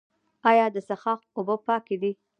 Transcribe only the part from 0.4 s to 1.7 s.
آیا د څښاک اوبه